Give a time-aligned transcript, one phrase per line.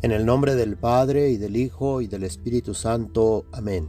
[0.00, 3.46] En el nombre del Padre y del Hijo y del Espíritu Santo.
[3.50, 3.88] Amén.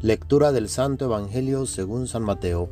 [0.00, 2.70] Lectura del Santo Evangelio según San Mateo.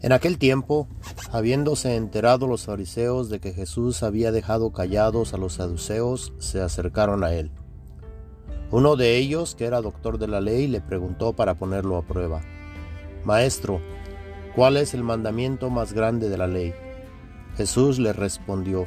[0.00, 0.88] En aquel tiempo,
[1.32, 7.24] habiéndose enterado los fariseos de que Jesús había dejado callados a los saduceos, se acercaron
[7.24, 7.50] a él.
[8.70, 12.40] Uno de ellos, que era doctor de la ley, le preguntó para ponerlo a prueba.
[13.26, 13.82] Maestro,
[14.56, 16.72] ¿cuál es el mandamiento más grande de la ley?
[17.58, 18.86] Jesús le respondió,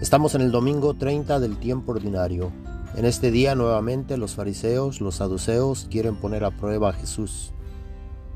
[0.00, 2.52] Estamos en el domingo 30 del tiempo ordinario.
[2.96, 7.54] En este día nuevamente los fariseos, los saduceos quieren poner a prueba a Jesús.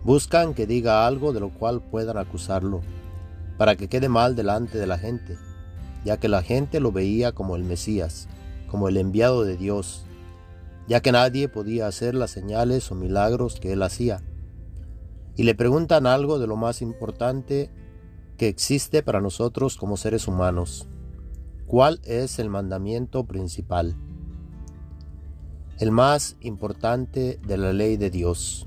[0.03, 2.81] Buscan que diga algo de lo cual puedan acusarlo,
[3.59, 5.37] para que quede mal delante de la gente,
[6.03, 8.27] ya que la gente lo veía como el Mesías,
[8.71, 10.07] como el enviado de Dios,
[10.89, 14.23] ya que nadie podía hacer las señales o milagros que él hacía.
[15.37, 17.69] Y le preguntan algo de lo más importante
[18.39, 20.89] que existe para nosotros como seres humanos.
[21.71, 23.95] ¿Cuál es el mandamiento principal?
[25.79, 28.67] El más importante de la ley de Dios.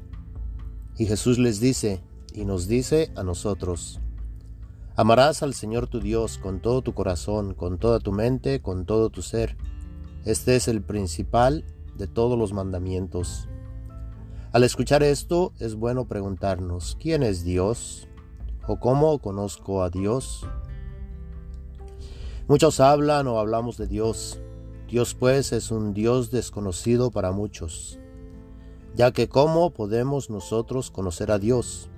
[0.97, 2.01] Y Jesús les dice,
[2.33, 3.99] y nos dice a nosotros,
[4.95, 9.09] Amarás al Señor tu Dios con todo tu corazón, con toda tu mente, con todo
[9.09, 9.57] tu ser.
[10.23, 11.65] Este es el principal
[11.97, 13.49] de todos los mandamientos.
[14.53, 18.07] Al escuchar esto, es bueno preguntarnos, ¿quién es Dios?
[18.65, 20.47] ¿O cómo conozco a Dios?
[22.45, 24.41] Muchos hablan o hablamos de Dios.
[24.89, 27.99] Dios pues es un Dios desconocido para muchos,
[28.95, 31.89] ya que ¿cómo podemos nosotros conocer a Dios?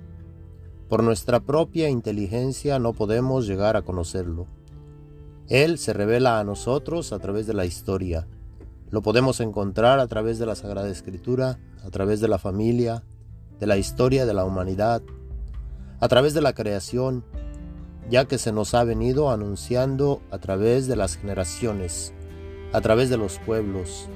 [0.88, 4.46] Por nuestra propia inteligencia no podemos llegar a conocerlo.
[5.48, 8.28] Él se revela a nosotros a través de la historia.
[8.90, 13.02] Lo podemos encontrar a través de la Sagrada Escritura, a través de la familia,
[13.58, 15.02] de la historia de la humanidad,
[15.98, 17.24] a través de la creación
[18.10, 22.12] ya que se nos ha venido anunciando a través de las generaciones,
[22.72, 24.08] a través de los pueblos,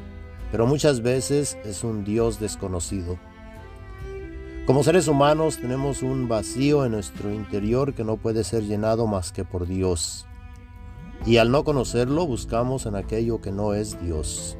[0.50, 3.18] pero muchas veces es un Dios desconocido.
[4.66, 9.32] Como seres humanos tenemos un vacío en nuestro interior que no puede ser llenado más
[9.32, 10.26] que por Dios.
[11.26, 14.56] Y al no conocerlo buscamos en aquello que no es Dios.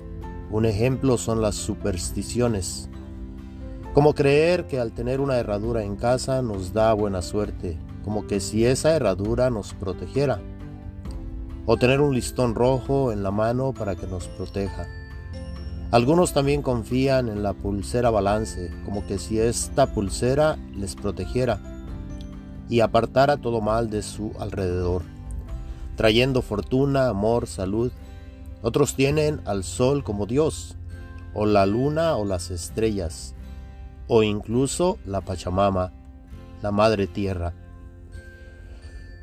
[0.51, 2.89] Un ejemplo son las supersticiones.
[3.95, 7.79] Como creer que al tener una herradura en casa nos da buena suerte,
[8.10, 10.41] como que si esa herradura nos protegiera,
[11.65, 14.88] o tener un listón rojo en la mano para que nos proteja.
[15.93, 21.60] Algunos también confían en la pulsera balance, como que si esta pulsera les protegiera
[22.69, 25.03] y apartara todo mal de su alrededor,
[25.94, 27.93] trayendo fortuna, amor, salud.
[28.60, 30.76] Otros tienen al sol como Dios,
[31.32, 33.37] o la luna o las estrellas,
[34.09, 35.93] o incluso la Pachamama,
[36.60, 37.54] la Madre Tierra.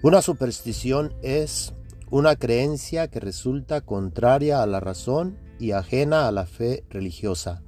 [0.08, 1.74] Una superstición es
[2.10, 7.62] una creencia que resulta contraria a la razón y ajena a la fe religiosa.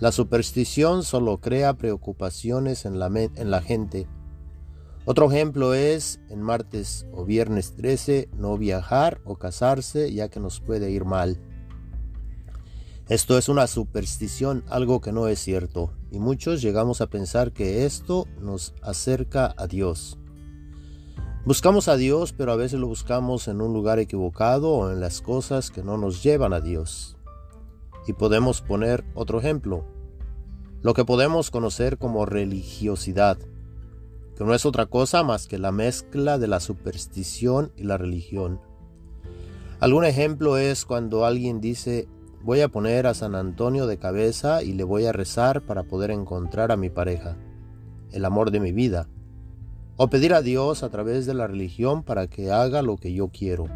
[0.00, 4.06] La superstición solo crea preocupaciones en la, en la gente.
[5.04, 10.60] Otro ejemplo es en martes o viernes 13 no viajar o casarse ya que nos
[10.60, 11.38] puede ir mal.
[13.10, 17.84] Esto es una superstición, algo que no es cierto, y muchos llegamos a pensar que
[17.84, 20.18] esto nos acerca a Dios.
[21.48, 25.22] Buscamos a Dios, pero a veces lo buscamos en un lugar equivocado o en las
[25.22, 27.16] cosas que no nos llevan a Dios.
[28.06, 29.86] Y podemos poner otro ejemplo,
[30.82, 33.38] lo que podemos conocer como religiosidad,
[34.36, 38.60] que no es otra cosa más que la mezcla de la superstición y la religión.
[39.80, 42.08] Algún ejemplo es cuando alguien dice,
[42.42, 46.10] voy a poner a San Antonio de cabeza y le voy a rezar para poder
[46.10, 47.38] encontrar a mi pareja,
[48.12, 49.08] el amor de mi vida
[49.98, 53.28] o pedir a Dios a través de la religión para que haga lo que yo
[53.28, 53.66] quiero.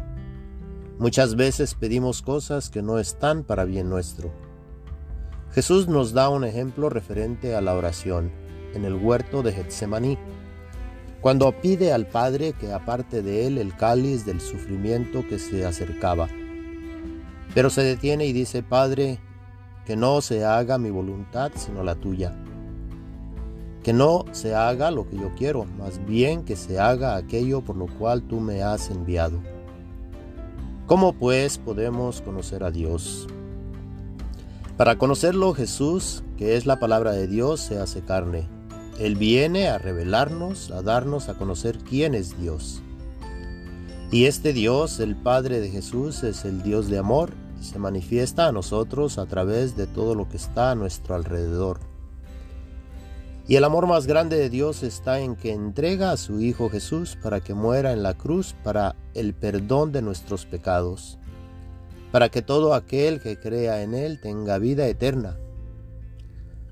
[0.97, 4.31] Muchas veces pedimos cosas que no están para bien nuestro.
[5.51, 8.31] Jesús nos da un ejemplo referente a la oración
[8.73, 10.17] en el huerto de Getsemaní,
[11.19, 16.29] cuando pide al Padre que aparte de él el cáliz del sufrimiento que se acercaba.
[17.53, 19.19] Pero se detiene y dice, Padre,
[19.85, 22.33] que no se haga mi voluntad sino la tuya.
[23.83, 27.75] Que no se haga lo que yo quiero, más bien que se haga aquello por
[27.75, 29.39] lo cual tú me has enviado.
[30.87, 33.27] ¿Cómo pues podemos conocer a Dios?
[34.77, 38.47] Para conocerlo Jesús, que es la palabra de Dios, se hace carne.
[38.99, 42.81] Él viene a revelarnos, a darnos a conocer quién es Dios.
[44.11, 48.47] Y este Dios, el Padre de Jesús, es el Dios de amor y se manifiesta
[48.47, 51.79] a nosotros a través de todo lo que está a nuestro alrededor.
[53.47, 57.17] Y el amor más grande de Dios está en que entrega a su Hijo Jesús
[57.21, 61.19] para que muera en la cruz para el perdón de nuestros pecados
[62.13, 65.39] para que todo aquel que crea en Él tenga vida eterna,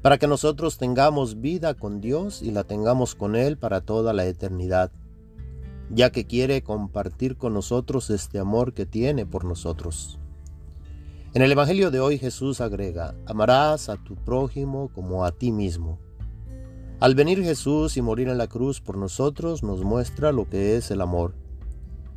[0.04, 4.28] para que nosotros tengamos vida con Dios y la tengamos con Él para toda la
[4.28, 4.92] eternidad,
[5.90, 10.20] ya que quiere compartir con nosotros este amor que tiene por nosotros.
[11.34, 15.98] En el Evangelio de hoy Jesús agrega, amarás a tu prójimo como a ti mismo.
[17.02, 20.92] Al venir Jesús y morir en la cruz por nosotros nos muestra lo que es
[20.92, 21.34] el amor.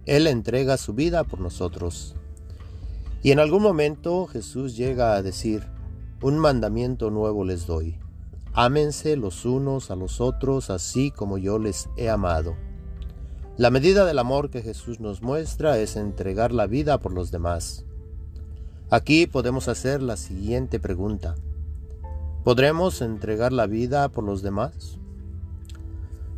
[0.05, 2.15] Él entrega su vida por nosotros.
[3.23, 5.63] Y en algún momento Jesús llega a decir,
[6.21, 7.99] un mandamiento nuevo les doy.
[8.53, 12.55] Ámense los unos a los otros así como yo les he amado.
[13.57, 17.87] La medida del amor que Jesús nos muestra es entregar la vida por los demás.
[18.91, 21.37] Aquí podemos hacer la siguiente pregunta.
[22.45, 24.99] ¿Podremos entregar la vida por los demás?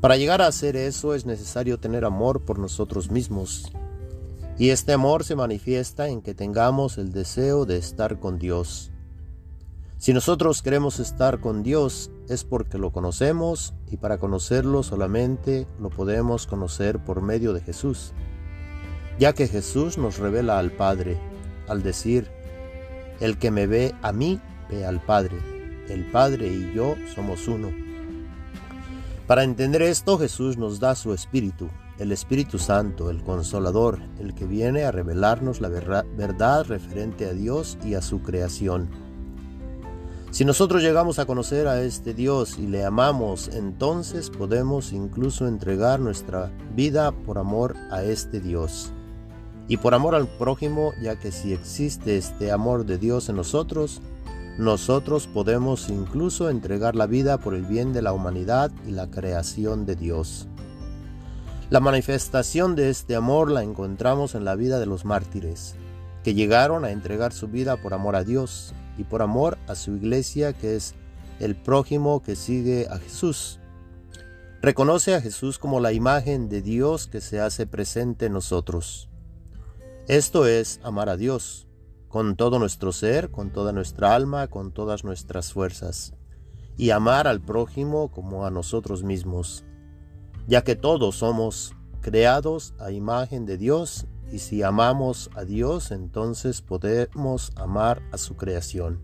[0.00, 3.73] Para llegar a hacer eso es necesario tener amor por nosotros mismos
[4.56, 8.93] y este amor se manifiesta en que tengamos el deseo de estar con Dios.
[9.99, 15.91] Si nosotros queremos estar con Dios es porque lo conocemos y para conocerlo solamente lo
[15.91, 18.12] podemos conocer por medio de Jesús,
[19.19, 21.19] ya que Jesús nos revela al Padre
[21.67, 22.31] al decir,
[23.19, 25.56] el que me ve a mí, ve al Padre,
[25.88, 27.71] el Padre y yo somos uno.
[29.27, 31.69] Para entender esto Jesús nos da su Espíritu,
[31.99, 37.79] el Espíritu Santo, el Consolador, el que viene a revelarnos la verdad referente a Dios
[37.85, 38.88] y a su creación.
[40.31, 45.99] Si nosotros llegamos a conocer a este Dios y le amamos, entonces podemos incluso entregar
[45.99, 48.93] nuestra vida por amor a este Dios.
[49.67, 54.03] Y por amor al prójimo, ya que si existe este amor de Dios en nosotros,
[54.58, 59.85] nosotros podemos incluso entregar la vida por el bien de la humanidad y la creación
[59.85, 60.49] de Dios.
[61.69, 65.75] La manifestación de este amor la encontramos en la vida de los mártires,
[66.25, 69.94] que llegaron a entregar su vida por amor a Dios y por amor a su
[69.94, 70.94] iglesia, que es
[71.38, 73.61] el prójimo que sigue a Jesús.
[74.62, 79.11] Reconoce a Jesús como la imagen de Dios que se hace presente en nosotros.
[80.09, 81.66] Esto es amar a Dios,
[82.08, 86.14] con todo nuestro ser, con toda nuestra alma, con todas nuestras fuerzas,
[86.76, 89.67] y amar al prójimo como a nosotros mismos
[90.47, 96.62] ya que todos somos creados a imagen de Dios y si amamos a Dios entonces
[96.62, 99.00] podemos amar a su creación.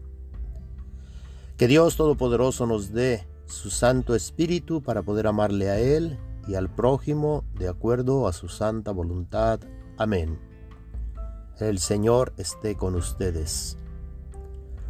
[1.57, 6.73] Que Dios Todopoderoso nos dé su Santo Espíritu para poder amarle a Él y al
[6.75, 9.61] prójimo de acuerdo a su santa voluntad.
[9.97, 10.52] Amén.
[11.63, 13.77] El Señor esté con ustedes.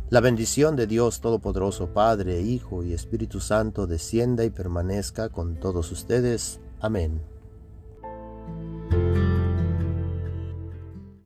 [0.08, 5.92] La bendición de Dios Todopoderoso, Padre, Hijo y Espíritu Santo, descienda y permanezca con todos
[5.92, 6.60] ustedes.
[6.80, 7.31] Amén.